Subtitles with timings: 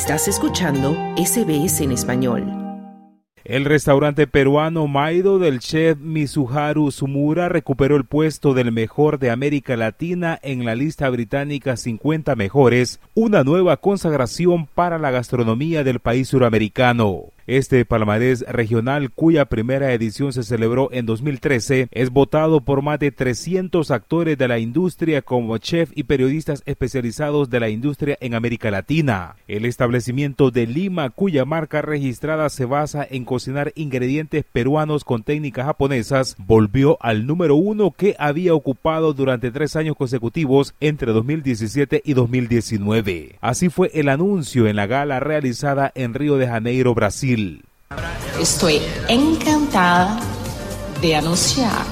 [0.00, 2.46] Estás escuchando SBS en español.
[3.44, 9.76] El restaurante peruano Maido del chef Mizuharu Sumura recuperó el puesto del mejor de América
[9.76, 16.28] Latina en la lista británica 50 mejores, una nueva consagración para la gastronomía del país
[16.28, 17.32] suramericano.
[17.48, 23.10] Este palmarés regional, cuya primera edición se celebró en 2013, es votado por más de
[23.10, 28.70] 300 actores de la industria como chef y periodistas especializados de la industria en América
[28.70, 29.36] Latina.
[29.46, 35.64] El establecimiento de Lima, cuya marca registrada se basa en cocinar ingredientes peruanos con técnicas
[35.64, 42.12] japonesas, volvió al número uno que había ocupado durante tres años consecutivos entre 2017 y
[42.12, 43.36] 2019.
[43.40, 47.37] Así fue el anuncio en la gala realizada en Río de Janeiro, Brasil.
[48.40, 50.20] Estoy encantada
[51.00, 51.84] de anunciar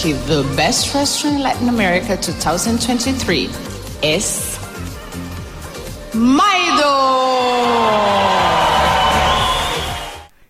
[0.00, 3.50] que The Best Restaurant in Latin America 2023
[4.02, 4.58] es
[6.14, 7.89] Maido.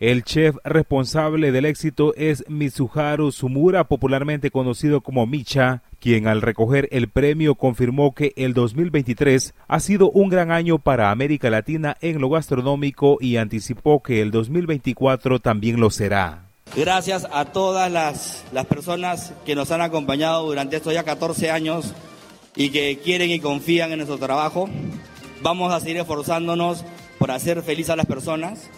[0.00, 6.88] El chef responsable del éxito es Mitsuharu Sumura, popularmente conocido como Micha, quien al recoger
[6.92, 12.20] el premio confirmó que el 2023 ha sido un gran año para América Latina en
[12.20, 16.44] lo gastronómico y anticipó que el 2024 también lo será.
[16.76, 21.92] Gracias a todas las, las personas que nos han acompañado durante estos ya 14 años
[22.54, 24.70] y que quieren y confían en nuestro trabajo.
[25.42, 26.84] Vamos a seguir esforzándonos
[27.18, 28.70] por hacer feliz a las personas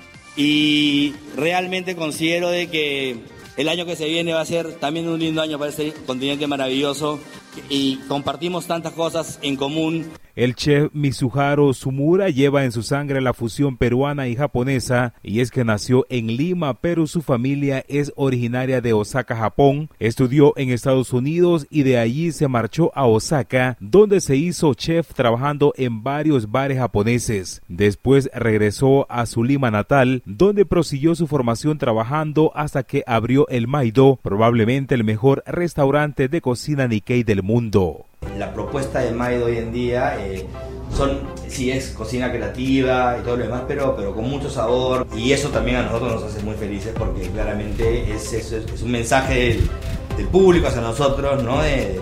[0.43, 3.19] y realmente considero de que
[3.59, 6.47] el año que se viene va a ser también un lindo año para este continente
[6.47, 7.21] maravilloso.
[7.69, 13.35] Y compartimos tantas cosas en común el chef Mizuharo Sumura lleva en su sangre la
[13.35, 18.81] fusión peruana y japonesa y es que nació en Lima, pero su familia es originaria
[18.81, 19.91] de Osaka, Japón.
[19.99, 25.13] Estudió en Estados Unidos y de allí se marchó a Osaka, donde se hizo chef
[25.15, 27.63] trabajando en varios bares japoneses.
[27.69, 33.69] Después regresó a su Lima natal, donde prosiguió su formación trabajando hasta que abrió el
[33.69, 38.07] Maido, probablemente el mejor restaurante de cocina Nikkei del mundo.
[38.39, 40.47] La propuesta de Maido hoy en día eh,
[40.97, 45.33] son, sí es cocina creativa y todo lo demás, pero, pero con mucho sabor y
[45.33, 49.61] eso también a nosotros nos hace muy felices porque claramente es, es, un mensaje
[50.17, 51.63] del, público hacia nosotros, ¿no?
[51.63, 51.99] de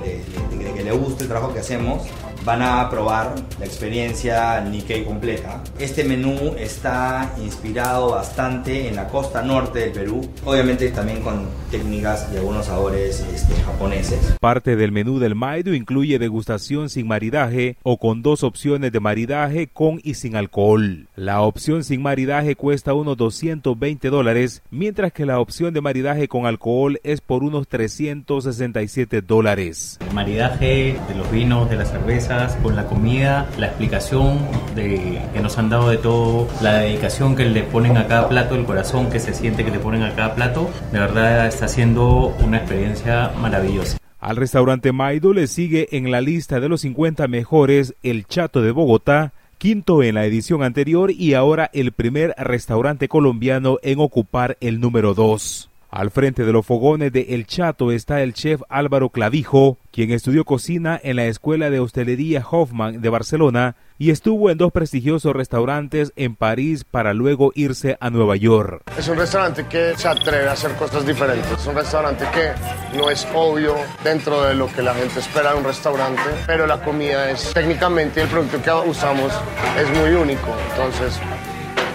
[0.79, 2.03] que le guste el trabajo que hacemos
[2.49, 5.63] van a probar la experiencia Nikkei completa.
[5.79, 12.27] Este menú está inspirado bastante en la costa norte del Perú, obviamente también con técnicas
[12.33, 14.37] y algunos sabores este, japoneses.
[14.41, 19.67] Parte del menú del Maido incluye degustación sin maridaje o con dos opciones de maridaje
[19.67, 21.09] con y sin alcohol.
[21.17, 26.47] La opción sin maridaje cuesta unos 220 dólares, mientras que la opción de maridaje con
[26.47, 29.99] alcohol es por unos 367 dólares.
[30.01, 34.39] El maridaje de los vinos, de la cerveza, con la comida, la explicación
[34.75, 38.55] de, que nos han dado de todo, la dedicación que le ponen a cada plato,
[38.55, 42.35] el corazón que se siente que le ponen a cada plato, de verdad está siendo
[42.45, 43.99] una experiencia maravillosa.
[44.21, 48.73] Al restaurante Maido le sigue en la lista de los 50 mejores el Chato de
[48.73, 54.81] Bogotá, quinto en la edición anterior y ahora el primer restaurante colombiano en ocupar el
[54.81, 55.71] número 2.
[55.91, 60.45] Al frente de los fogones de El Chato está el chef Álvaro Clavijo, quien estudió
[60.45, 66.13] cocina en la Escuela de Hostelería Hoffman de Barcelona y estuvo en dos prestigiosos restaurantes
[66.15, 68.83] en París para luego irse a Nueva York.
[68.99, 71.51] Es un restaurante que se atreve a hacer cosas diferentes.
[71.51, 73.75] Es un restaurante que no es obvio
[74.05, 78.21] dentro de lo que la gente espera de un restaurante, pero la comida es técnicamente
[78.21, 79.33] el producto que usamos
[79.81, 80.55] es muy único.
[80.71, 81.19] Entonces,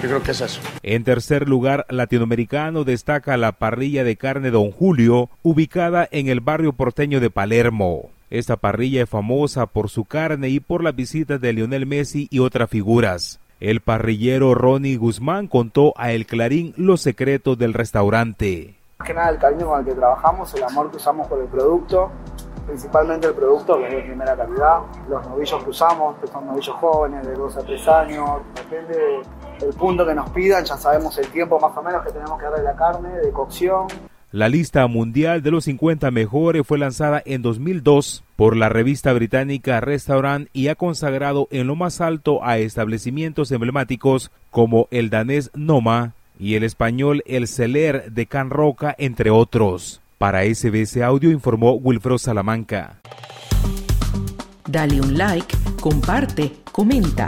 [0.04, 0.62] yo creo que es eso.
[0.84, 6.74] En tercer lugar, latinoamericano destaca la parrilla de carne Don Julio, ubicada en el barrio
[6.74, 8.10] porteño de Palermo.
[8.30, 12.40] Esta parrilla es famosa por su carne y por las visitas de Lionel Messi y
[12.40, 13.40] otras figuras.
[13.62, 18.76] El parrillero Ronnie Guzmán contó a El Clarín los secretos del restaurante.
[19.00, 21.48] Más que nada el cariño con el que trabajamos, el amor que usamos por el
[21.48, 22.12] producto,
[22.66, 26.76] principalmente el producto que es de primera calidad, los novillos que usamos, que son novillos
[26.76, 29.22] jóvenes de 2 a 3 años, depende
[29.64, 32.46] el punto que nos pidan, ya sabemos el tiempo más o menos que tenemos que
[32.46, 33.88] darle la carne de cocción.
[34.32, 39.80] La lista mundial de los 50 mejores fue lanzada en 2002 por la revista británica
[39.80, 46.14] Restaurant y ha consagrado en lo más alto a establecimientos emblemáticos como el danés Noma
[46.40, 50.02] y el español El Celer de Can Roca, entre otros.
[50.18, 53.02] Para SBS Audio informó Wilfredo Salamanca.
[54.68, 57.28] Dale un like, comparte, comenta.